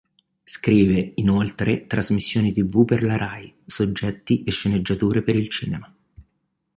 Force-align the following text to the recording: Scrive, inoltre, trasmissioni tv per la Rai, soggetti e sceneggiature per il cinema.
Scrive, 0.43 1.11
inoltre, 1.17 1.85
trasmissioni 1.85 2.51
tv 2.53 2.85
per 2.85 3.03
la 3.03 3.17
Rai, 3.17 3.53
soggetti 3.63 4.41
e 4.43 4.49
sceneggiature 4.49 5.21
per 5.21 5.35
il 5.35 5.47
cinema. 5.47 5.95